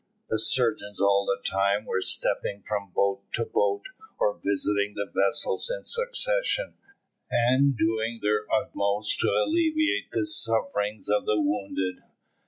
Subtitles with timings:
[0.31, 3.83] The surgeons all the time were stepping from boat to boat,
[4.17, 6.73] or visiting the vessels in succession,
[7.29, 11.97] and doing their utmost to alleviate the sufferings of the wounded.